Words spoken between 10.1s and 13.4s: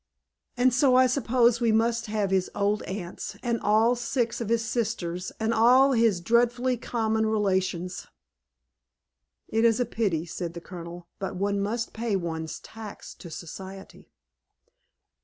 said the Colonel, "but one must pay one's tax to